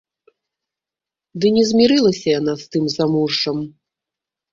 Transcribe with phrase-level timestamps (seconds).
[1.43, 3.57] Ды не змірылася яна з тым замужжам.